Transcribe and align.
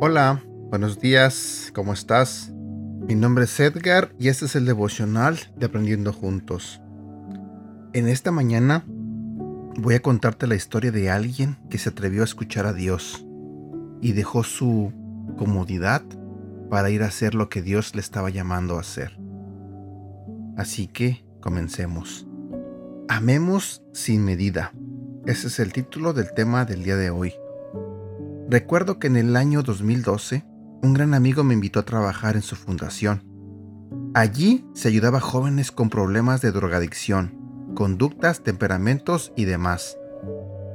Hola, 0.00 0.42
buenos 0.70 1.00
días, 1.00 1.70
¿cómo 1.74 1.92
estás? 1.92 2.50
Mi 3.06 3.14
nombre 3.14 3.44
es 3.44 3.60
Edgar 3.60 4.14
y 4.18 4.28
este 4.28 4.46
es 4.46 4.56
el 4.56 4.64
devocional 4.64 5.38
de 5.56 5.66
Aprendiendo 5.66 6.12
Juntos. 6.12 6.80
En 7.92 8.08
esta 8.08 8.30
mañana 8.30 8.84
voy 9.76 9.96
a 9.96 10.00
contarte 10.00 10.46
la 10.46 10.54
historia 10.54 10.92
de 10.92 11.10
alguien 11.10 11.58
que 11.68 11.78
se 11.78 11.90
atrevió 11.90 12.22
a 12.22 12.24
escuchar 12.24 12.64
a 12.66 12.72
Dios 12.72 13.27
y 14.00 14.12
dejó 14.12 14.44
su 14.44 14.92
comodidad 15.36 16.02
para 16.70 16.90
ir 16.90 17.02
a 17.02 17.06
hacer 17.06 17.34
lo 17.34 17.48
que 17.48 17.62
Dios 17.62 17.94
le 17.94 18.00
estaba 18.00 18.30
llamando 18.30 18.76
a 18.76 18.80
hacer. 18.80 19.18
Así 20.56 20.86
que 20.86 21.24
comencemos. 21.40 22.26
Amemos 23.08 23.82
sin 23.92 24.24
medida. 24.24 24.72
Ese 25.24 25.48
es 25.48 25.60
el 25.60 25.72
título 25.72 26.12
del 26.12 26.32
tema 26.34 26.64
del 26.64 26.84
día 26.84 26.96
de 26.96 27.10
hoy. 27.10 27.32
Recuerdo 28.50 28.98
que 28.98 29.06
en 29.06 29.16
el 29.16 29.36
año 29.36 29.62
2012 29.62 30.44
un 30.82 30.94
gran 30.94 31.14
amigo 31.14 31.44
me 31.44 31.54
invitó 31.54 31.80
a 31.80 31.84
trabajar 31.84 32.36
en 32.36 32.42
su 32.42 32.56
fundación. 32.56 33.24
Allí 34.14 34.66
se 34.74 34.88
ayudaba 34.88 35.18
a 35.18 35.22
jóvenes 35.22 35.70
con 35.70 35.90
problemas 35.90 36.40
de 36.40 36.52
drogadicción, 36.52 37.72
conductas, 37.74 38.42
temperamentos 38.42 39.32
y 39.36 39.44
demás. 39.44 39.98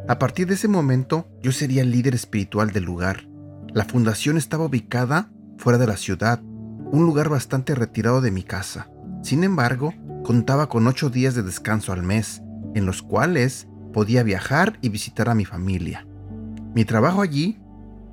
A 0.07 0.20
partir 0.20 0.48
de 0.48 0.55
ese 0.55 0.67
momento 0.67 1.27
yo 1.41 1.52
sería 1.52 1.81
el 1.81 1.91
líder 1.91 2.16
espiritual 2.16 2.71
del 2.71 2.84
lugar. 2.84 3.27
La 3.73 3.85
fundación 3.85 4.38
estaba 4.38 4.66
ubicada 4.66 5.29
fuera 5.57 5.77
de 5.77 5.87
la 5.87 5.98
ciudad, 5.98 6.41
un 6.43 7.05
lugar 7.05 7.29
bastante 7.29 7.76
retirado 7.76 8.21
de 8.21 8.32
mi 8.32 8.43
casa. 8.43 8.90
Sin 9.21 9.43
embargo, 9.43 9.93
contaba 10.23 10.68
con 10.68 10.87
ocho 10.87 11.10
días 11.10 11.35
de 11.35 11.43
descanso 11.43 11.93
al 11.93 12.04
mes, 12.04 12.41
en 12.76 12.85
los 12.85 13.01
cuales 13.01 13.68
podía 13.93 14.23
viajar 14.23 14.77
y 14.82 14.90
visitar 14.90 15.29
a 15.29 15.35
mi 15.35 15.45
familia. 15.45 16.05
Mi 16.76 16.85
trabajo 16.85 17.21
allí 17.21 17.60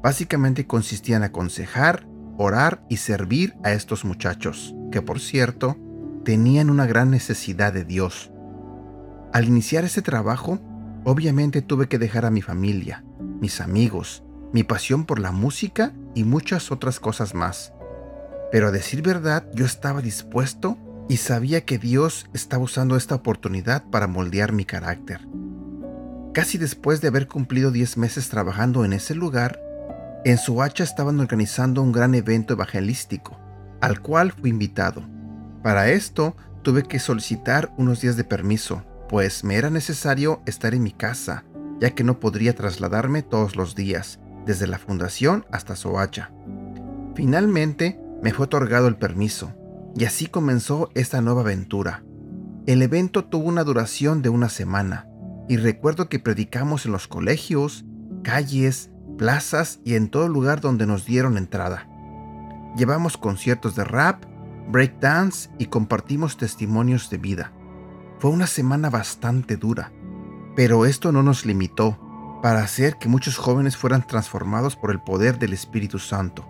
Básicamente 0.02 0.66
consistía 0.66 1.16
en 1.16 1.24
aconsejar, 1.24 2.06
orar 2.38 2.82
y 2.88 2.96
servir 2.96 3.54
a 3.62 3.72
estos 3.72 4.04
muchachos, 4.04 4.74
que 4.90 5.02
por 5.02 5.20
cierto, 5.20 5.76
tenían 6.24 6.70
una 6.70 6.86
gran 6.86 7.10
necesidad 7.10 7.72
de 7.72 7.84
Dios. 7.84 8.30
Al 9.32 9.46
iniciar 9.46 9.84
ese 9.84 10.00
trabajo, 10.00 10.58
obviamente 11.04 11.62
tuve 11.62 11.88
que 11.88 11.98
dejar 11.98 12.24
a 12.24 12.30
mi 12.30 12.42
familia, 12.42 13.04
mis 13.40 13.60
amigos, 13.60 14.22
mi 14.52 14.64
pasión 14.64 15.04
por 15.04 15.18
la 15.18 15.32
música 15.32 15.92
y 16.14 16.24
muchas 16.24 16.70
otras 16.72 17.00
cosas 17.00 17.34
más. 17.34 17.72
Pero 18.50 18.68
a 18.68 18.70
decir 18.70 19.02
verdad, 19.02 19.46
yo 19.54 19.64
estaba 19.64 20.02
dispuesto 20.02 20.76
y 21.08 21.18
sabía 21.18 21.64
que 21.64 21.78
Dios 21.78 22.26
estaba 22.34 22.64
usando 22.64 22.96
esta 22.96 23.14
oportunidad 23.14 23.84
para 23.90 24.06
moldear 24.06 24.52
mi 24.52 24.64
carácter. 24.64 25.26
Casi 26.32 26.58
después 26.58 27.00
de 27.00 27.08
haber 27.08 27.26
cumplido 27.26 27.72
10 27.72 27.96
meses 27.96 28.28
trabajando 28.28 28.84
en 28.84 28.92
ese 28.92 29.14
lugar, 29.14 29.60
en 30.24 30.38
Suacha 30.38 30.84
estaban 30.84 31.18
organizando 31.18 31.82
un 31.82 31.92
gran 31.92 32.14
evento 32.14 32.54
evangelístico, 32.54 33.38
al 33.80 34.00
cual 34.00 34.32
fui 34.32 34.50
invitado. 34.50 35.02
Para 35.62 35.88
esto 35.90 36.36
tuve 36.62 36.84
que 36.84 36.98
solicitar 36.98 37.72
unos 37.76 38.00
días 38.00 38.16
de 38.16 38.24
permiso, 38.24 38.84
pues 39.10 39.42
me 39.42 39.56
era 39.56 39.70
necesario 39.70 40.40
estar 40.46 40.72
en 40.72 40.84
mi 40.84 40.92
casa, 40.92 41.42
ya 41.80 41.90
que 41.96 42.04
no 42.04 42.20
podría 42.20 42.54
trasladarme 42.54 43.22
todos 43.24 43.56
los 43.56 43.74
días, 43.74 44.20
desde 44.46 44.68
la 44.68 44.78
fundación 44.78 45.44
hasta 45.50 45.74
Soacha. 45.74 46.30
Finalmente 47.16 48.00
me 48.22 48.32
fue 48.32 48.44
otorgado 48.44 48.86
el 48.86 48.94
permiso, 48.94 49.52
y 49.96 50.04
así 50.04 50.26
comenzó 50.26 50.90
esta 50.94 51.20
nueva 51.22 51.40
aventura. 51.40 52.04
El 52.66 52.82
evento 52.82 53.24
tuvo 53.24 53.48
una 53.48 53.64
duración 53.64 54.22
de 54.22 54.28
una 54.28 54.48
semana, 54.48 55.08
y 55.48 55.56
recuerdo 55.56 56.08
que 56.08 56.20
predicamos 56.20 56.86
en 56.86 56.92
los 56.92 57.08
colegios, 57.08 57.84
calles, 58.22 58.90
plazas 59.18 59.80
y 59.84 59.96
en 59.96 60.08
todo 60.08 60.28
lugar 60.28 60.60
donde 60.60 60.86
nos 60.86 61.04
dieron 61.04 61.36
entrada. 61.36 61.88
Llevamos 62.76 63.16
conciertos 63.16 63.74
de 63.74 63.82
rap, 63.82 64.22
breakdance 64.68 65.50
y 65.58 65.66
compartimos 65.66 66.36
testimonios 66.36 67.10
de 67.10 67.18
vida. 67.18 67.52
Fue 68.20 68.30
una 68.30 68.46
semana 68.46 68.90
bastante 68.90 69.56
dura, 69.56 69.92
pero 70.54 70.84
esto 70.84 71.10
no 71.10 71.22
nos 71.22 71.46
limitó 71.46 71.98
para 72.42 72.62
hacer 72.62 72.96
que 72.96 73.08
muchos 73.08 73.38
jóvenes 73.38 73.78
fueran 73.78 74.06
transformados 74.06 74.76
por 74.76 74.90
el 74.90 75.00
poder 75.00 75.38
del 75.38 75.54
Espíritu 75.54 75.98
Santo. 75.98 76.46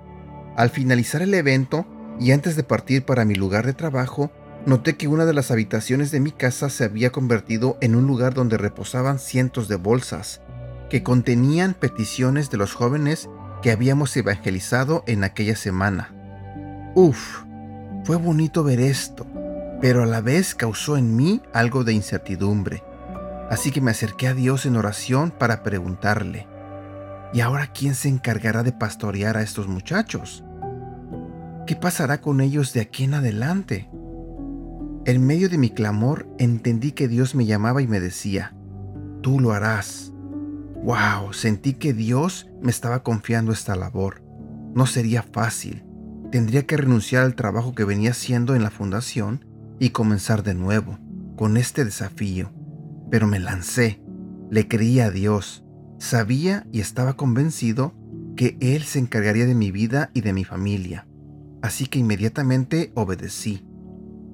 Al 0.56 0.70
finalizar 0.70 1.22
el 1.22 1.32
evento 1.32 1.86
y 2.18 2.32
antes 2.32 2.56
de 2.56 2.64
partir 2.64 3.04
para 3.04 3.24
mi 3.24 3.36
lugar 3.36 3.66
de 3.66 3.72
trabajo, 3.72 4.32
noté 4.66 4.96
que 4.96 5.06
una 5.06 5.26
de 5.26 5.32
las 5.32 5.52
habitaciones 5.52 6.10
de 6.10 6.18
mi 6.18 6.32
casa 6.32 6.70
se 6.70 6.82
había 6.82 7.12
convertido 7.12 7.78
en 7.80 7.94
un 7.94 8.04
lugar 8.04 8.34
donde 8.34 8.58
reposaban 8.58 9.20
cientos 9.20 9.68
de 9.68 9.76
bolsas, 9.76 10.42
que 10.90 11.04
contenían 11.04 11.74
peticiones 11.74 12.50
de 12.50 12.56
los 12.56 12.74
jóvenes 12.74 13.30
que 13.62 13.70
habíamos 13.70 14.16
evangelizado 14.16 15.04
en 15.06 15.22
aquella 15.22 15.54
semana. 15.54 16.12
Uf, 16.96 17.44
fue 18.02 18.16
bonito 18.16 18.64
ver 18.64 18.80
esto, 18.80 19.24
pero 19.80 20.02
a 20.02 20.06
la 20.06 20.20
vez 20.20 20.54
causó 20.54 20.96
en 20.96 21.16
mí 21.16 21.42
algo 21.52 21.84
de 21.84 21.94
incertidumbre. 21.94 22.82
Así 23.48 23.70
que 23.70 23.80
me 23.80 23.90
acerqué 23.90 24.28
a 24.28 24.34
Dios 24.34 24.66
en 24.66 24.76
oración 24.76 25.30
para 25.30 25.62
preguntarle, 25.62 26.46
¿y 27.32 27.40
ahora 27.40 27.72
quién 27.72 27.94
se 27.94 28.08
encargará 28.08 28.62
de 28.62 28.72
pastorear 28.72 29.36
a 29.36 29.42
estos 29.42 29.66
muchachos? 29.66 30.44
¿Qué 31.66 31.76
pasará 31.76 32.20
con 32.20 32.40
ellos 32.40 32.72
de 32.72 32.80
aquí 32.80 33.04
en 33.04 33.14
adelante? 33.14 33.90
En 35.06 35.26
medio 35.26 35.48
de 35.48 35.58
mi 35.58 35.70
clamor 35.70 36.28
entendí 36.38 36.92
que 36.92 37.08
Dios 37.08 37.34
me 37.34 37.46
llamaba 37.46 37.80
y 37.80 37.86
me 37.86 38.00
decía, 38.00 38.54
tú 39.22 39.40
lo 39.40 39.52
harás. 39.52 40.12
Wow, 40.82 41.32
sentí 41.32 41.74
que 41.74 41.92
Dios 41.92 42.48
me 42.60 42.70
estaba 42.70 43.02
confiando 43.02 43.52
esta 43.52 43.76
labor. 43.76 44.22
No 44.74 44.86
sería 44.86 45.22
fácil. 45.22 45.84
Tendría 46.30 46.66
que 46.66 46.76
renunciar 46.76 47.24
al 47.24 47.34
trabajo 47.34 47.74
que 47.74 47.84
venía 47.84 48.10
haciendo 48.10 48.54
en 48.54 48.62
la 48.62 48.70
fundación 48.70 49.44
y 49.80 49.90
comenzar 49.90 50.44
de 50.44 50.54
nuevo, 50.54 50.98
con 51.36 51.56
este 51.56 51.84
desafío. 51.84 52.52
Pero 53.10 53.26
me 53.26 53.40
lancé, 53.40 54.00
le 54.50 54.68
creí 54.68 55.00
a 55.00 55.10
Dios, 55.10 55.64
sabía 55.98 56.66
y 56.70 56.80
estaba 56.80 57.14
convencido 57.14 57.94
que 58.36 58.56
Él 58.60 58.84
se 58.84 59.00
encargaría 59.00 59.46
de 59.46 59.54
mi 59.54 59.72
vida 59.72 60.10
y 60.14 60.20
de 60.20 60.32
mi 60.32 60.44
familia. 60.44 61.08
Así 61.62 61.86
que 61.86 61.98
inmediatamente 61.98 62.92
obedecí. 62.94 63.66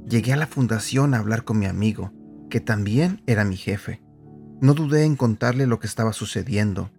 Llegué 0.08 0.32
a 0.32 0.36
la 0.36 0.46
fundación 0.46 1.14
a 1.14 1.18
hablar 1.18 1.44
con 1.44 1.58
mi 1.58 1.66
amigo, 1.66 2.12
que 2.50 2.60
también 2.60 3.22
era 3.26 3.44
mi 3.44 3.56
jefe. 3.56 4.02
No 4.60 4.74
dudé 4.74 5.04
en 5.04 5.16
contarle 5.16 5.66
lo 5.66 5.78
que 5.78 5.86
estaba 5.86 6.12
sucediendo, 6.12 6.90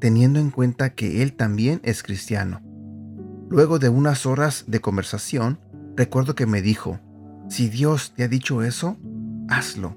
teniendo 0.00 0.40
en 0.40 0.50
cuenta 0.50 0.90
que 0.90 1.22
él 1.22 1.34
también 1.34 1.80
es 1.84 2.02
cristiano. 2.02 2.60
Luego 3.48 3.78
de 3.78 3.88
unas 3.88 4.26
horas 4.26 4.64
de 4.66 4.80
conversación, 4.80 5.60
recuerdo 5.96 6.34
que 6.34 6.46
me 6.46 6.62
dijo, 6.62 7.00
si 7.52 7.68
Dios 7.68 8.14
te 8.16 8.24
ha 8.24 8.28
dicho 8.28 8.62
eso, 8.62 8.96
hazlo. 9.50 9.94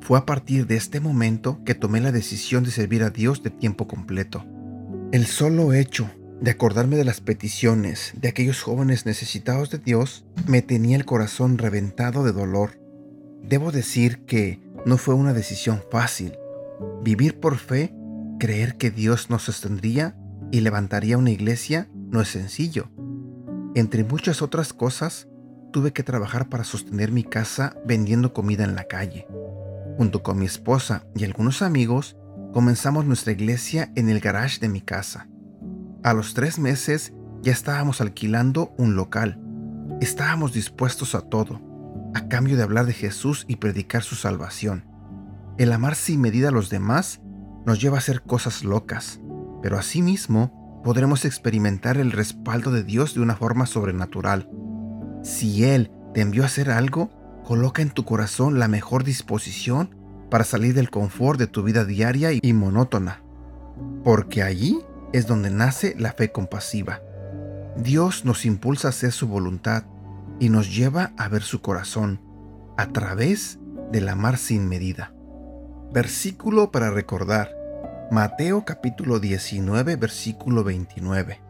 Fue 0.00 0.18
a 0.18 0.26
partir 0.26 0.66
de 0.66 0.74
este 0.74 0.98
momento 0.98 1.62
que 1.64 1.76
tomé 1.76 2.00
la 2.00 2.10
decisión 2.10 2.64
de 2.64 2.72
servir 2.72 3.04
a 3.04 3.10
Dios 3.10 3.44
de 3.44 3.50
tiempo 3.50 3.86
completo. 3.86 4.44
El 5.12 5.26
solo 5.26 5.72
hecho 5.72 6.10
de 6.40 6.50
acordarme 6.50 6.96
de 6.96 7.04
las 7.04 7.20
peticiones 7.20 8.14
de 8.20 8.26
aquellos 8.26 8.60
jóvenes 8.60 9.06
necesitados 9.06 9.70
de 9.70 9.78
Dios 9.78 10.24
me 10.48 10.62
tenía 10.62 10.96
el 10.96 11.04
corazón 11.04 11.58
reventado 11.58 12.24
de 12.24 12.32
dolor. 12.32 12.80
Debo 13.44 13.70
decir 13.70 14.24
que 14.24 14.60
no 14.84 14.98
fue 14.98 15.14
una 15.14 15.34
decisión 15.34 15.80
fácil. 15.92 16.32
Vivir 17.04 17.38
por 17.38 17.56
fe, 17.56 17.94
creer 18.40 18.76
que 18.76 18.90
Dios 18.90 19.30
nos 19.30 19.44
sostendría 19.44 20.16
y 20.50 20.62
levantaría 20.62 21.18
una 21.18 21.30
iglesia, 21.30 21.88
no 22.10 22.20
es 22.20 22.30
sencillo. 22.30 22.90
Entre 23.76 24.02
muchas 24.02 24.42
otras 24.42 24.72
cosas, 24.72 25.28
tuve 25.72 25.92
que 25.92 26.04
trabajar 26.04 26.48
para 26.48 26.64
sostener 26.64 27.10
mi 27.10 27.24
casa 27.24 27.76
vendiendo 27.84 28.32
comida 28.32 28.64
en 28.64 28.76
la 28.76 28.84
calle. 28.84 29.26
Junto 29.96 30.22
con 30.22 30.38
mi 30.38 30.46
esposa 30.46 31.04
y 31.16 31.24
algunos 31.24 31.62
amigos, 31.62 32.16
comenzamos 32.52 33.04
nuestra 33.04 33.32
iglesia 33.32 33.90
en 33.96 34.08
el 34.08 34.20
garage 34.20 34.60
de 34.60 34.68
mi 34.68 34.80
casa. 34.80 35.28
A 36.04 36.12
los 36.14 36.34
tres 36.34 36.58
meses 36.58 37.12
ya 37.42 37.52
estábamos 37.52 38.00
alquilando 38.00 38.72
un 38.78 38.94
local. 38.94 39.40
Estábamos 40.00 40.52
dispuestos 40.52 41.14
a 41.14 41.22
todo 41.22 41.72
a 42.14 42.28
cambio 42.28 42.56
de 42.56 42.62
hablar 42.62 42.86
de 42.86 42.92
Jesús 42.92 43.44
y 43.48 43.56
predicar 43.56 44.02
su 44.02 44.16
salvación. 44.16 44.84
El 45.58 45.72
amar 45.72 45.94
sin 45.94 46.20
medida 46.20 46.48
a 46.48 46.52
los 46.52 46.70
demás 46.70 47.20
nos 47.66 47.80
lleva 47.80 47.96
a 47.96 47.98
hacer 47.98 48.22
cosas 48.22 48.64
locas, 48.64 49.20
pero 49.62 49.78
asimismo 49.78 50.80
podremos 50.84 51.24
experimentar 51.24 51.96
el 51.96 52.12
respaldo 52.12 52.70
de 52.70 52.82
Dios 52.82 53.14
de 53.14 53.20
una 53.20 53.36
forma 53.36 53.66
sobrenatural. 53.66 54.50
Si 55.22 55.64
Él 55.64 55.90
te 56.14 56.20
envió 56.20 56.42
a 56.42 56.46
hacer 56.46 56.70
algo, 56.70 57.10
coloca 57.44 57.82
en 57.82 57.90
tu 57.90 58.04
corazón 58.04 58.58
la 58.58 58.68
mejor 58.68 59.04
disposición 59.04 59.94
para 60.30 60.44
salir 60.44 60.74
del 60.74 60.90
confort 60.90 61.38
de 61.38 61.46
tu 61.46 61.62
vida 61.62 61.84
diaria 61.84 62.30
y 62.32 62.52
monótona, 62.52 63.22
porque 64.02 64.42
allí 64.42 64.80
es 65.12 65.26
donde 65.26 65.50
nace 65.50 65.94
la 65.98 66.12
fe 66.12 66.32
compasiva. 66.32 67.00
Dios 67.76 68.24
nos 68.24 68.44
impulsa 68.44 68.88
a 68.88 68.90
hacer 68.90 69.12
su 69.12 69.28
voluntad 69.28 69.84
y 70.40 70.48
nos 70.48 70.74
lleva 70.74 71.12
a 71.16 71.28
ver 71.28 71.42
su 71.42 71.60
corazón 71.60 72.20
a 72.76 72.88
través 72.88 73.58
del 73.92 74.08
amar 74.08 74.38
sin 74.38 74.68
medida. 74.68 75.14
Versículo 75.92 76.70
para 76.70 76.90
recordar. 76.90 77.54
Mateo 78.10 78.64
capítulo 78.64 79.20
19 79.20 79.96
versículo 79.96 80.64
29. 80.64 81.41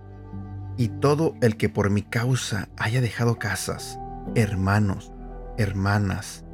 Y 0.82 0.88
todo 0.88 1.37
el 1.40 1.56
que 1.56 1.69
por 1.69 1.90
mi 1.90 2.02
causa 2.02 2.69
haya 2.76 3.00
dejado 3.00 3.38
casas, 3.38 4.00
hermanos, 4.34 5.12
hermanas, 5.56 6.44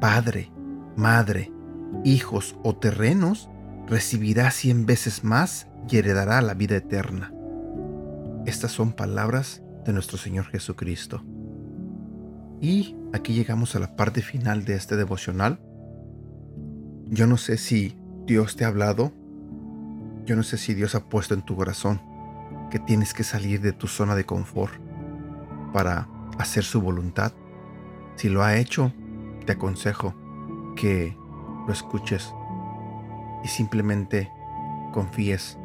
padre, 0.00 0.50
madre, 0.96 1.52
hijos 2.02 2.56
o 2.62 2.74
terrenos, 2.74 3.50
recibirá 3.86 4.50
cien 4.52 4.86
veces 4.86 5.22
más 5.22 5.68
y 5.86 5.98
heredará 5.98 6.40
la 6.40 6.54
vida 6.54 6.76
eterna. 6.76 7.30
Estas 8.46 8.72
son 8.72 8.94
palabras 8.94 9.62
de 9.84 9.92
nuestro 9.92 10.16
Señor 10.16 10.46
Jesucristo. 10.46 11.22
Y 12.62 12.96
aquí 13.12 13.34
llegamos 13.34 13.76
a 13.76 13.80
la 13.80 13.96
parte 13.96 14.22
final 14.22 14.64
de 14.64 14.76
este 14.76 14.96
devocional. 14.96 15.60
Yo 17.04 17.26
no 17.26 17.36
sé 17.36 17.58
si 17.58 17.98
Dios 18.24 18.56
te 18.56 18.64
ha 18.64 18.68
hablado, 18.68 19.12
yo 20.24 20.36
no 20.36 20.42
sé 20.42 20.56
si 20.56 20.72
Dios 20.72 20.94
ha 20.94 21.04
puesto 21.10 21.34
en 21.34 21.42
tu 21.42 21.54
corazón 21.54 22.13
que 22.70 22.78
tienes 22.78 23.14
que 23.14 23.24
salir 23.24 23.60
de 23.60 23.72
tu 23.72 23.86
zona 23.86 24.14
de 24.14 24.24
confort 24.24 24.74
para 25.72 26.08
hacer 26.38 26.64
su 26.64 26.80
voluntad. 26.80 27.32
Si 28.16 28.28
lo 28.28 28.42
ha 28.42 28.56
hecho, 28.56 28.92
te 29.46 29.52
aconsejo 29.52 30.14
que 30.76 31.16
lo 31.66 31.72
escuches 31.72 32.34
y 33.42 33.48
simplemente 33.48 34.30
confíes 34.92 35.58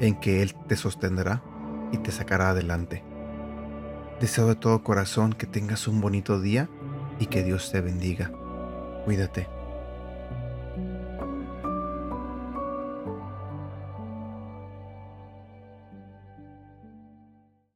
en 0.00 0.16
que 0.16 0.42
Él 0.42 0.54
te 0.66 0.76
sostendrá 0.76 1.42
y 1.92 1.98
te 1.98 2.10
sacará 2.10 2.50
adelante. 2.50 3.04
Deseo 4.20 4.46
de 4.46 4.54
todo 4.54 4.82
corazón 4.82 5.32
que 5.32 5.46
tengas 5.46 5.88
un 5.88 6.00
bonito 6.00 6.40
día 6.40 6.68
y 7.18 7.26
que 7.26 7.42
Dios 7.42 7.70
te 7.70 7.80
bendiga. 7.80 8.30
Cuídate. 9.04 9.59